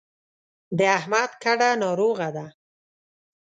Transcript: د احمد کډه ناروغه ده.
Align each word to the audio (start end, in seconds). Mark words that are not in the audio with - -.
د 0.77 0.79
احمد 0.97 1.31
کډه 1.43 1.69
ناروغه 1.83 2.29
ده. 2.35 2.45